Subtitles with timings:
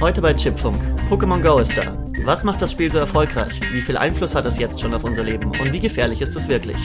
[0.00, 0.80] Heute bei Chipfunk.
[1.10, 1.94] Pokémon Go ist da.
[2.24, 3.60] Was macht das Spiel so erfolgreich?
[3.70, 5.50] Wie viel Einfluss hat es jetzt schon auf unser Leben?
[5.50, 6.78] Und wie gefährlich ist es wirklich?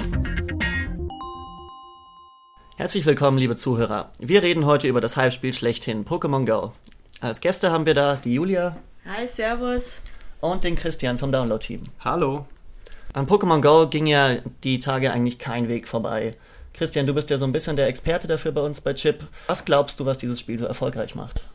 [2.75, 4.11] Herzlich willkommen, liebe Zuhörer.
[4.19, 6.73] Wir reden heute über das Hype-Spiel schlechthin, Pokémon Go.
[7.21, 8.75] Als Gäste haben wir da die Julia.
[9.05, 10.01] Hi, Servus.
[10.41, 11.83] Und den Christian vom Download-Team.
[12.01, 12.45] Hallo.
[13.13, 16.31] An Pokémon Go ging ja die Tage eigentlich kein Weg vorbei.
[16.73, 19.25] Christian, du bist ja so ein bisschen der Experte dafür bei uns bei Chip.
[19.47, 21.45] Was glaubst du, was dieses Spiel so erfolgreich macht?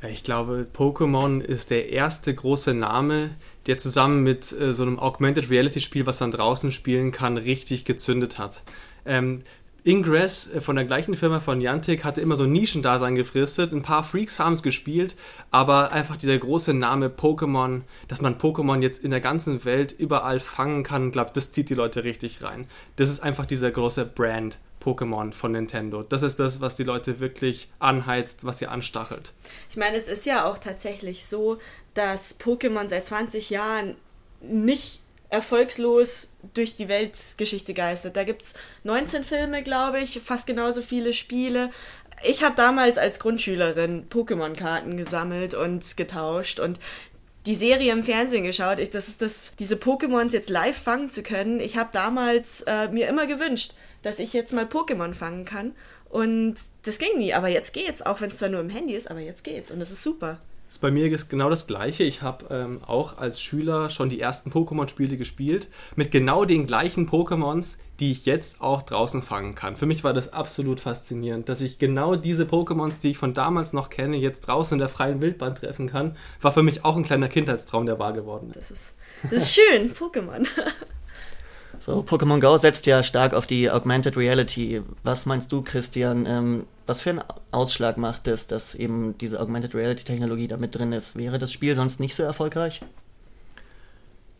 [0.00, 3.30] Ich glaube, Pokémon ist der erste große Name,
[3.66, 7.84] der zusammen mit äh, so einem Augmented Reality Spiel, was man draußen spielen kann, richtig
[7.84, 8.62] gezündet hat.
[9.04, 9.40] Ähm,
[9.82, 13.72] Ingress äh, von der gleichen Firma von Niantic hatte immer so ein Nischendasein gefristet.
[13.72, 15.16] Ein paar Freaks haben es gespielt,
[15.50, 20.38] aber einfach dieser große Name Pokémon, dass man Pokémon jetzt in der ganzen Welt überall
[20.38, 22.66] fangen kann, glaube das zieht die Leute richtig rein.
[22.94, 26.02] Das ist einfach dieser große Brand Pokémon von Nintendo.
[26.02, 29.32] Das ist das, was die Leute wirklich anheizt, was sie anstachelt.
[29.70, 31.58] Ich meine, es ist ja auch tatsächlich so,
[31.94, 33.96] dass Pokémon seit 20 Jahren
[34.40, 38.16] nicht erfolgslos durch die Weltgeschichte geistert.
[38.16, 38.54] Da gibt es
[38.84, 41.70] 19 Filme, glaube ich, fast genauso viele Spiele.
[42.24, 46.80] Ich habe damals als Grundschülerin Pokémon-Karten gesammelt und getauscht und
[47.46, 48.78] die Serie im Fernsehen geschaut.
[48.78, 51.60] Ich, das ist das, diese Pokémons jetzt live fangen zu können.
[51.60, 55.72] Ich habe damals äh, mir immer gewünscht, dass ich jetzt mal Pokémon fangen kann.
[56.10, 59.10] Und das ging nie, aber jetzt geht's, auch wenn es zwar nur im Handy ist,
[59.10, 60.38] aber jetzt geht's und das ist super.
[60.68, 62.04] Das ist bei mir genau das Gleiche.
[62.04, 67.08] Ich habe ähm, auch als Schüler schon die ersten Pokémon-Spiele gespielt, mit genau den gleichen
[67.08, 69.76] Pokémons, die ich jetzt auch draußen fangen kann.
[69.76, 73.72] Für mich war das absolut faszinierend, dass ich genau diese Pokémons, die ich von damals
[73.72, 76.18] noch kenne, jetzt draußen in der freien Wildbahn treffen kann.
[76.42, 78.58] War für mich auch ein kleiner Kindheitstraum, der wahr geworden ist.
[78.58, 80.46] Das ist, das ist schön, Pokémon.
[81.80, 84.82] So, Pokémon Go setzt ja stark auf die Augmented Reality.
[85.02, 86.26] Was meinst du, Christian?
[86.26, 90.74] Ähm, was für einen Ausschlag macht es, dass eben diese Augmented Reality Technologie da mit
[90.74, 91.16] drin ist?
[91.16, 92.80] Wäre das Spiel sonst nicht so erfolgreich?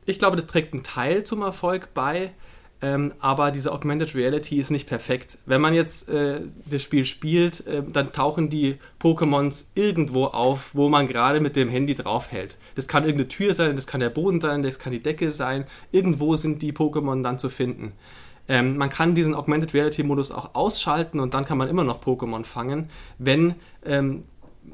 [0.06, 2.32] Ich glaube, das trägt einen Teil zum Erfolg bei.
[2.80, 5.38] Ähm, aber diese Augmented Reality ist nicht perfekt.
[5.46, 10.88] Wenn man jetzt äh, das Spiel spielt, äh, dann tauchen die Pokémons irgendwo auf, wo
[10.88, 12.56] man gerade mit dem Handy draufhält.
[12.76, 15.64] Das kann irgendeine Tür sein, das kann der Boden sein, das kann die Decke sein.
[15.90, 17.94] Irgendwo sind die Pokémon dann zu finden.
[18.46, 22.00] Ähm, man kann diesen Augmented Reality Modus auch ausschalten und dann kann man immer noch
[22.02, 24.22] Pokémon fangen, wenn ähm,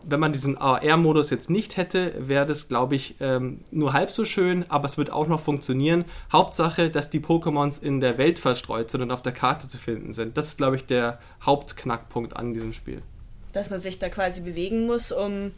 [0.06, 4.24] wenn man diesen AR-Modus jetzt nicht hätte, wäre das, glaube ich, ähm, nur halb so
[4.24, 6.04] schön, aber es wird auch noch funktionieren.
[6.32, 10.12] Hauptsache, dass die Pokémons in der Welt verstreut sind und auf der Karte zu finden
[10.12, 10.36] sind.
[10.36, 13.02] Das ist, glaube ich, der Hauptknackpunkt an diesem Spiel.
[13.52, 15.52] Dass man sich da quasi bewegen muss, um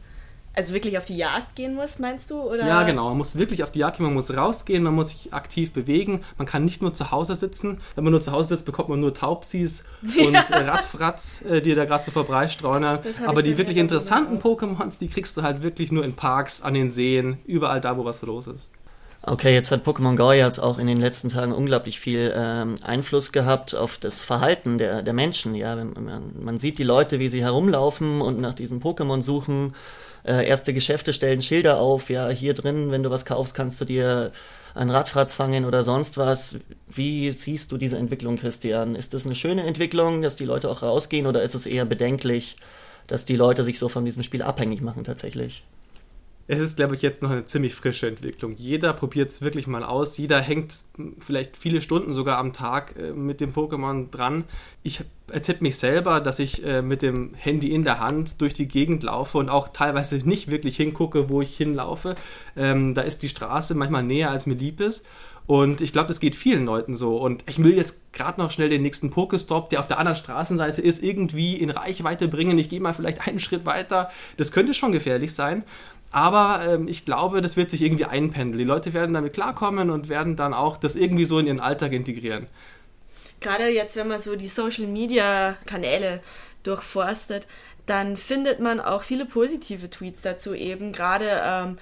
[0.56, 2.40] also wirklich auf die Jagd gehen muss, meinst du?
[2.40, 2.66] Oder?
[2.66, 3.10] Ja, genau.
[3.10, 6.24] Man muss wirklich auf die Jagd gehen, man muss rausgehen, man muss sich aktiv bewegen.
[6.38, 7.78] Man kann nicht nur zu Hause sitzen.
[7.94, 10.44] Wenn man nur zu Hause sitzt, bekommt man nur Taubsis und ja.
[10.50, 13.00] Ratzfratz, äh, die da gerade so vorbeistreunern.
[13.26, 16.88] Aber die wirklich interessanten Pokémons, die kriegst du halt wirklich nur in Parks, an den
[16.90, 18.70] Seen, überall da, wo was los ist.
[19.28, 23.32] Okay, jetzt hat Pokémon Go jetzt auch in den letzten Tagen unglaublich viel ähm, Einfluss
[23.32, 25.56] gehabt auf das Verhalten der, der Menschen.
[25.56, 29.74] Ja, man, man sieht die Leute, wie sie herumlaufen und nach diesen Pokémon suchen
[30.24, 33.84] äh, erste Geschäfte stellen Schilder auf, ja, hier drin, wenn du was kaufst, kannst du
[33.84, 34.30] dir
[34.76, 36.56] ein Radfratz fangen oder sonst was.
[36.86, 38.94] Wie siehst du diese Entwicklung, Christian?
[38.94, 42.54] Ist das eine schöne Entwicklung, dass die Leute auch rausgehen oder ist es eher bedenklich,
[43.08, 45.64] dass die Leute sich so von diesem Spiel abhängig machen tatsächlich?
[46.48, 48.54] Es ist, glaube ich, jetzt noch eine ziemlich frische Entwicklung.
[48.56, 50.16] Jeder probiert es wirklich mal aus.
[50.16, 50.74] Jeder hängt
[51.18, 54.44] vielleicht viele Stunden sogar am Tag äh, mit dem Pokémon dran.
[54.82, 58.68] Ich ertippe mich selber, dass ich äh, mit dem Handy in der Hand durch die
[58.68, 62.14] Gegend laufe und auch teilweise nicht wirklich hingucke, wo ich hinlaufe.
[62.56, 65.04] Ähm, da ist die Straße manchmal näher, als mir lieb ist.
[65.46, 67.16] Und ich glaube, das geht vielen Leuten so.
[67.18, 70.82] Und ich will jetzt gerade noch schnell den nächsten Pokestop, der auf der anderen Straßenseite
[70.82, 72.58] ist, irgendwie in Reichweite bringen.
[72.58, 74.10] Ich gehe mal vielleicht einen Schritt weiter.
[74.36, 75.62] Das könnte schon gefährlich sein.
[76.10, 78.58] Aber ähm, ich glaube, das wird sich irgendwie einpendeln.
[78.58, 81.92] Die Leute werden damit klarkommen und werden dann auch das irgendwie so in ihren Alltag
[81.92, 82.46] integrieren.
[83.40, 86.22] Gerade jetzt, wenn man so die Social-Media-Kanäle
[86.62, 87.46] durchforstet,
[87.84, 90.92] dann findet man auch viele positive Tweets dazu eben.
[90.92, 91.78] Gerade, ähm,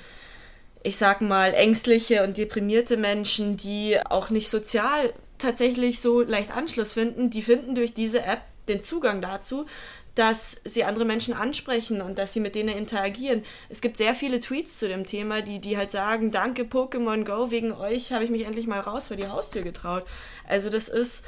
[0.83, 6.93] ich sag mal, ängstliche und deprimierte Menschen, die auch nicht sozial tatsächlich so leicht Anschluss
[6.93, 9.67] finden, die finden durch diese App den Zugang dazu,
[10.15, 13.43] dass sie andere Menschen ansprechen und dass sie mit denen interagieren.
[13.69, 17.51] Es gibt sehr viele Tweets zu dem Thema, die, die halt sagen, danke Pokémon Go,
[17.51, 20.05] wegen euch habe ich mich endlich mal raus vor die Haustür getraut.
[20.47, 21.25] Also das ist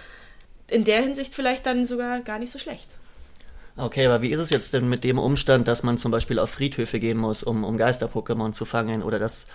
[0.69, 2.89] in der Hinsicht vielleicht dann sogar gar nicht so schlecht.
[3.77, 6.51] Okay, aber wie ist es jetzt denn mit dem Umstand, dass man zum Beispiel auf
[6.51, 9.47] Friedhöfe gehen muss, um, um Geister-Pokémon zu fangen oder dass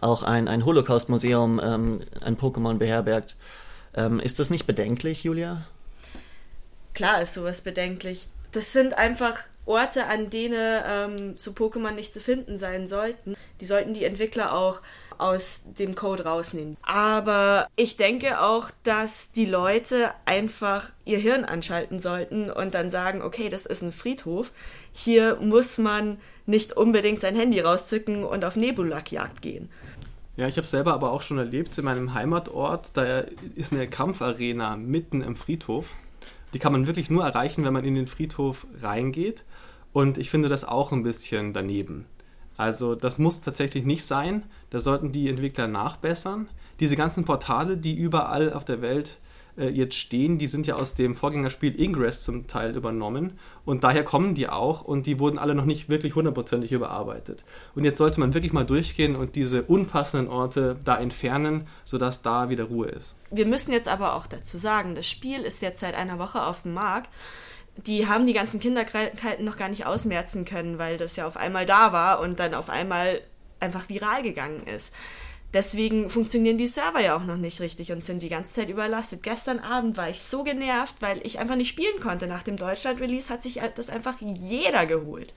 [0.00, 3.36] auch ein, ein Holocaust-Museum ähm, ein Pokémon beherbergt?
[3.94, 5.66] Ähm, ist das nicht bedenklich, Julia?
[6.94, 12.20] Klar ist sowas bedenklich das sind einfach Orte, an denen ähm, so Pokémon nicht zu
[12.20, 13.36] finden sein sollten.
[13.60, 14.80] Die sollten die Entwickler auch
[15.18, 16.76] aus dem Code rausnehmen.
[16.82, 23.22] Aber ich denke auch, dass die Leute einfach ihr Hirn anschalten sollten und dann sagen,
[23.22, 24.52] okay, das ist ein Friedhof.
[24.92, 29.68] Hier muss man nicht unbedingt sein Handy rauszücken und auf Nebulak-Jagd gehen.
[30.36, 33.24] Ja, ich habe selber aber auch schon erlebt in meinem Heimatort, da
[33.54, 35.88] ist eine Kampfarena mitten im Friedhof.
[36.56, 39.44] Die kann man wirklich nur erreichen, wenn man in den Friedhof reingeht.
[39.92, 42.06] Und ich finde das auch ein bisschen daneben.
[42.56, 44.44] Also das muss tatsächlich nicht sein.
[44.70, 46.48] Da sollten die Entwickler nachbessern.
[46.80, 49.18] Diese ganzen Portale, die überall auf der Welt
[49.56, 53.38] äh, jetzt stehen, die sind ja aus dem Vorgängerspiel Ingress zum Teil übernommen.
[53.64, 57.44] Und daher kommen die auch und die wurden alle noch nicht wirklich hundertprozentig überarbeitet.
[57.74, 62.48] Und jetzt sollte man wirklich mal durchgehen und diese unpassenden Orte da entfernen, sodass da
[62.48, 63.16] wieder Ruhe ist.
[63.30, 66.62] Wir müssen jetzt aber auch dazu sagen, das Spiel ist jetzt seit einer Woche auf
[66.62, 67.10] dem Markt
[67.76, 71.66] die haben die ganzen Kinderkrankheiten noch gar nicht ausmerzen können, weil das ja auf einmal
[71.66, 73.20] da war und dann auf einmal
[73.60, 74.94] einfach viral gegangen ist.
[75.52, 79.22] Deswegen funktionieren die Server ja auch noch nicht richtig und sind die ganze Zeit überlastet.
[79.22, 82.26] Gestern Abend war ich so genervt, weil ich einfach nicht spielen konnte.
[82.26, 85.32] Nach dem Deutschland-Release hat sich das einfach jeder geholt.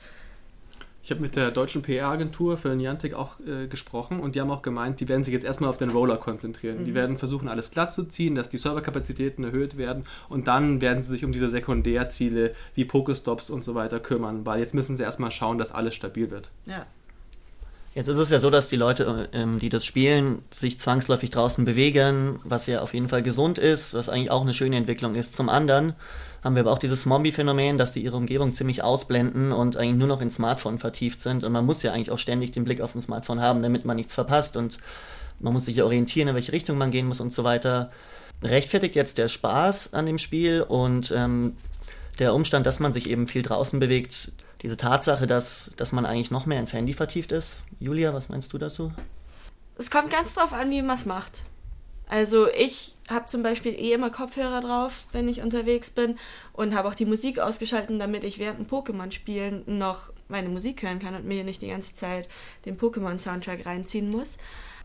[1.02, 4.62] Ich habe mit der deutschen PR-Agentur für Niantic auch äh, gesprochen und die haben auch
[4.62, 6.82] gemeint, die werden sich jetzt erstmal auf den Roller konzentrieren.
[6.82, 6.86] Mhm.
[6.86, 11.02] Die werden versuchen, alles glatt zu ziehen, dass die Serverkapazitäten erhöht werden und dann werden
[11.02, 15.04] sie sich um diese Sekundärziele wie Pokestops und so weiter kümmern, weil jetzt müssen sie
[15.04, 16.52] erstmal schauen, dass alles stabil wird.
[16.66, 16.86] Ja.
[17.96, 21.66] Jetzt ist es ja so, dass die Leute, ähm, die das spielen, sich zwangsläufig draußen
[21.66, 25.36] bewegen, was ja auf jeden Fall gesund ist, was eigentlich auch eine schöne Entwicklung ist.
[25.36, 25.94] Zum anderen
[26.44, 30.08] haben wir aber auch dieses Zombie-Phänomen, dass sie ihre Umgebung ziemlich ausblenden und eigentlich nur
[30.08, 31.44] noch ins Smartphone vertieft sind.
[31.44, 33.98] Und man muss ja eigentlich auch ständig den Blick auf dem Smartphone haben, damit man
[33.98, 34.56] nichts verpasst.
[34.56, 34.78] Und
[35.40, 37.92] man muss sich ja orientieren, in welche Richtung man gehen muss und so weiter.
[38.44, 41.58] Rechtfertigt jetzt der Spaß an dem Spiel und ähm,
[42.19, 44.31] der Umstand, dass man sich eben viel draußen bewegt,
[44.62, 47.57] diese Tatsache, dass, dass man eigentlich noch mehr ins Handy vertieft ist.
[47.80, 48.92] Julia, was meinst du dazu?
[49.77, 51.44] Es kommt ganz drauf an, wie man es macht.
[52.10, 56.18] Also ich habe zum Beispiel eh immer Kopfhörer drauf, wenn ich unterwegs bin
[56.54, 61.00] und habe auch die Musik ausgeschaltet, damit ich während dem Pokémon-Spielen noch meine Musik hören
[61.00, 62.27] kann und mir nicht die ganze Zeit
[62.66, 64.38] den Pokémon-Soundtrack reinziehen muss.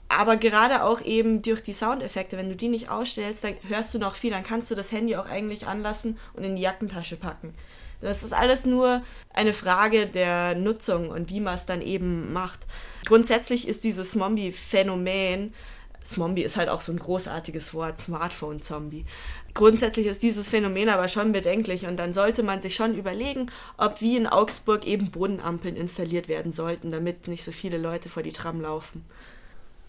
[0.08, 3.98] Aber gerade auch eben durch die Soundeffekte, wenn du die nicht ausstellst, dann hörst du
[3.98, 7.54] noch viel, dann kannst du das Handy auch eigentlich anlassen und in die Jackentasche packen.
[8.00, 9.02] Das ist alles nur
[9.32, 12.60] eine Frage der Nutzung und wie man es dann eben macht.
[13.06, 15.54] Grundsätzlich ist dieses Zombie-Phänomen,
[16.02, 19.06] Zombie ist halt auch so ein großartiges Wort, Smartphone-Zombie.
[19.54, 24.00] Grundsätzlich ist dieses Phänomen aber schon bedenklich und dann sollte man sich schon überlegen, ob
[24.00, 28.32] wie in Augsburg eben Bodenampeln installiert werden sollten, damit nicht so viele Leute vor die
[28.32, 29.04] Tram laufen.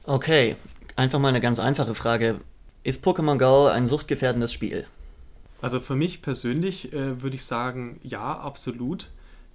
[0.08, 0.56] Okay,
[0.96, 2.40] einfach mal eine ganz einfache Frage.
[2.84, 4.86] Ist Pokémon Go ein suchtgefährdendes Spiel?
[5.64, 9.10] Also für mich persönlich äh, würde ich sagen, ja, absolut.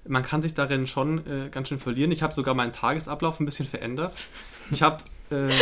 [0.09, 2.11] Man kann sich darin schon äh, ganz schön verlieren.
[2.11, 4.15] Ich habe sogar meinen Tagesablauf ein bisschen verändert.
[4.73, 5.53] Ich habe äh,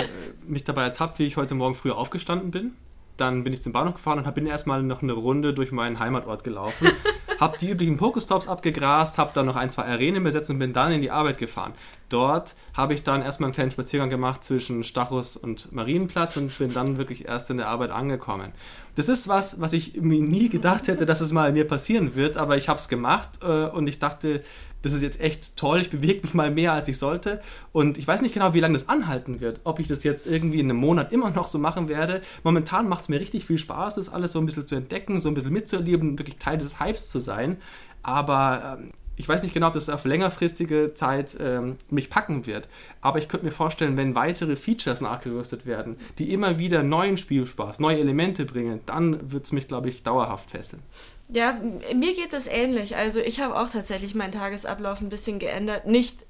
[0.47, 2.73] mich dabei ertappt, wie ich heute Morgen früh aufgestanden bin.
[3.19, 6.45] Dann bin ich zum Bahnhof gefahren und bin erstmal noch eine Runde durch meinen Heimatort
[6.45, 6.89] gelaufen.
[7.39, 10.93] habe die üblichen Pokestops abgegrast, habe dann noch ein, zwei Arenen besetzt und bin dann
[10.93, 11.75] in die Arbeit gefahren.
[12.09, 16.73] Dort habe ich dann erstmal einen kleinen Spaziergang gemacht zwischen Stachus und Marienplatz und bin
[16.73, 18.53] dann wirklich erst in der Arbeit angekommen.
[18.95, 22.37] Das ist was, was ich mir nie gedacht hätte, dass es mal mir passieren wird,
[22.37, 24.43] aber ich habe es gemacht äh, und ich dachte,
[24.83, 27.41] das ist jetzt echt toll, ich bewege mich mal mehr, als ich sollte.
[27.73, 29.61] Und ich weiß nicht genau, wie lange das anhalten wird.
[29.65, 32.23] Ob ich das jetzt irgendwie in einem Monat immer noch so machen werde.
[32.45, 35.29] Momentan macht es mir richtig viel Spaß, das alles so ein bisschen zu entdecken, so
[35.29, 37.59] ein bisschen mitzuerleben, wirklich Teil des Hypes zu sein.
[38.03, 42.69] Aber ähm, ich weiß nicht genau, ob das auf längerfristige Zeit ähm, mich packen wird,
[43.01, 47.81] aber ich könnte mir vorstellen, wenn weitere Features nachgerüstet werden, die immer wieder neuen Spielspaß,
[47.81, 50.83] neue Elemente bringen, dann wird es mich, glaube ich, dauerhaft fesseln.
[51.31, 51.61] Ja,
[51.95, 52.97] mir geht das ähnlich.
[52.97, 55.87] Also ich habe auch tatsächlich meinen Tagesablauf ein bisschen geändert.
[55.87, 56.25] Nicht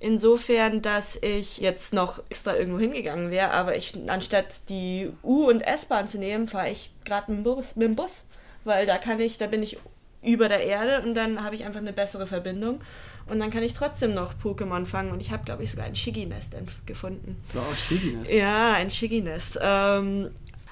[0.00, 5.60] insofern, dass ich jetzt noch extra irgendwo hingegangen wäre, aber ich anstatt die U- und
[5.60, 7.44] S-Bahn zu nehmen, fahre ich gerade mit,
[7.76, 8.24] mit dem Bus.
[8.64, 9.78] Weil da kann ich, da bin ich
[10.22, 12.80] über der Erde und dann habe ich einfach eine bessere Verbindung.
[13.26, 15.12] Und dann kann ich trotzdem noch Pokémon fangen.
[15.12, 17.40] Und ich habe, glaube ich, sogar ein Shiggy-Nest gefunden.
[17.52, 18.32] Wow, Shiggy-Nest?
[18.32, 19.58] Ja, ein Shiggy-Nest.
[19.62, 20.30] Ähm,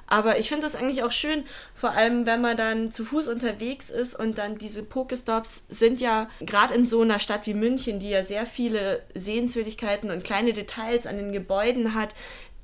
[0.09, 3.91] aber ich finde das eigentlich auch schön, vor allem wenn man dann zu Fuß unterwegs
[3.91, 8.09] ist und dann diese Pokestops sind ja gerade in so einer Stadt wie München, die
[8.09, 12.15] ja sehr viele Sehenswürdigkeiten und kleine Details an den Gebäuden hat,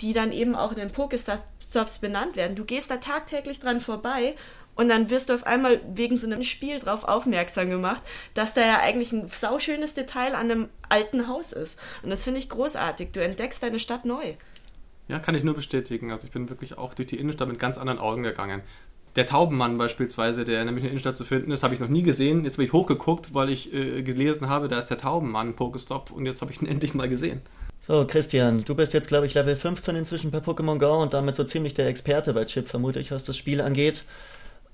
[0.01, 2.57] die dann eben auch in den Pokestops benannt werden.
[2.57, 4.35] Du gehst da tagtäglich dran vorbei
[4.77, 8.03] und dann wirst du auf einmal wegen so einem Spiel drauf aufmerksam gemacht,
[8.35, 11.79] dass da ja eigentlich ein sauschönes Detail an einem alten Haus ist.
[12.03, 13.13] Und das finde ich großartig.
[13.13, 14.35] Du entdeckst deine Stadt neu.
[15.09, 16.13] Ja, kann ich nur bestätigen.
[16.13, 18.63] Also ich bin wirklich auch durch die Innenstadt mit ganz anderen Augen gegangen.
[19.17, 22.03] Der Taubenmann beispielsweise, der nämlich in der Innenstadt zu finden ist, habe ich noch nie
[22.03, 22.45] gesehen.
[22.45, 26.27] Jetzt bin ich hochgeguckt, weil ich äh, gelesen habe, da ist der Taubenmann Pokestop und
[26.27, 27.41] jetzt habe ich ihn endlich mal gesehen.
[27.87, 31.35] So, Christian, du bist jetzt, glaube ich, Level 15 inzwischen bei Pokémon Go und damit
[31.35, 34.05] so ziemlich der Experte bei Chip, vermute ich, was das Spiel angeht.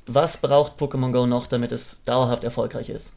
[0.07, 3.15] Was braucht Pokémon Go noch, damit es dauerhaft erfolgreich ist?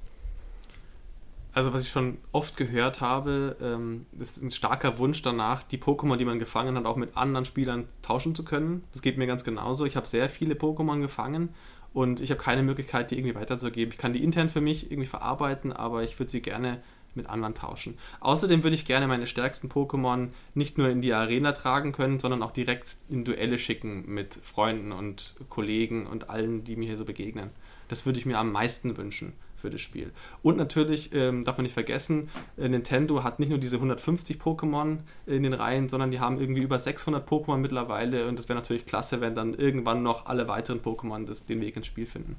[1.53, 6.17] Also was ich schon oft gehört habe, ähm, ist ein starker Wunsch danach, die Pokémon,
[6.17, 8.83] die man gefangen hat, auch mit anderen Spielern tauschen zu können.
[8.91, 9.85] Das geht mir ganz genauso.
[9.85, 11.49] Ich habe sehr viele Pokémon gefangen
[11.93, 13.93] und ich habe keine Möglichkeit, die irgendwie weiterzugeben.
[13.93, 16.81] Ich kann die intern für mich irgendwie verarbeiten, aber ich würde sie gerne
[17.15, 17.97] mit anderen tauschen.
[18.19, 22.43] Außerdem würde ich gerne meine stärksten Pokémon nicht nur in die Arena tragen können, sondern
[22.43, 27.05] auch direkt in Duelle schicken mit Freunden und Kollegen und allen, die mir hier so
[27.05, 27.49] begegnen.
[27.87, 30.11] Das würde ich mir am meisten wünschen für das Spiel.
[30.41, 34.97] Und natürlich ähm, darf man nicht vergessen, äh, Nintendo hat nicht nur diese 150 Pokémon
[35.25, 38.85] in den Reihen, sondern die haben irgendwie über 600 Pokémon mittlerweile und das wäre natürlich
[38.85, 42.35] klasse, wenn dann irgendwann noch alle weiteren Pokémon das, den Weg ins Spiel finden.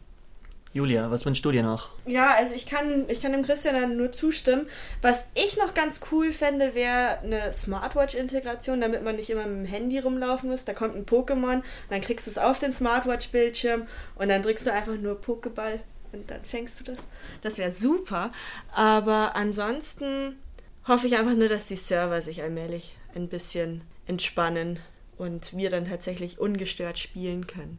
[0.75, 1.93] Julia, was wünschst du dir noch?
[2.05, 4.67] Ja, also ich kann, ich kann dem Christian dann nur zustimmen.
[5.03, 9.73] Was ich noch ganz cool fände, wäre eine Smartwatch-Integration, damit man nicht immer mit dem
[9.73, 10.65] Handy rumlaufen muss.
[10.65, 14.73] Da kommt ein Pokémon, dann kriegst du es auf den Smartwatch-Bildschirm und dann drückst du
[14.73, 15.79] einfach nur Pokéball
[16.11, 16.99] und dann fängst du das.
[17.43, 18.33] Das wäre super.
[18.73, 20.41] Aber ansonsten
[20.89, 24.81] hoffe ich einfach nur, dass die Server sich allmählich ein bisschen entspannen
[25.19, 27.79] und wir dann tatsächlich ungestört spielen können.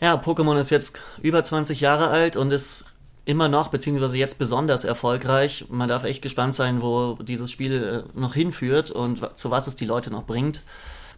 [0.00, 2.84] Ja, Pokémon ist jetzt über 20 Jahre alt und ist
[3.24, 5.66] immer noch, beziehungsweise jetzt besonders erfolgreich.
[5.68, 9.76] Man darf echt gespannt sein, wo dieses Spiel äh, noch hinführt und zu was es
[9.76, 10.62] die Leute noch bringt.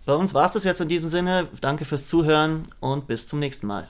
[0.06, 1.46] Bei uns war es das jetzt in diesem Sinne.
[1.60, 3.87] Danke fürs Zuhören und bis zum nächsten Mal.